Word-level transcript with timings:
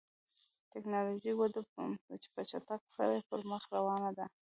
د 0.61 0.61
ټکنالوژۍ 0.73 1.33
وده 1.35 1.61
په 2.35 2.41
چټکۍ 2.49 2.89
سره 2.97 3.15
پر 3.29 3.39
مخ 3.49 3.63
روانه 3.75 4.11
ده. 4.17 4.25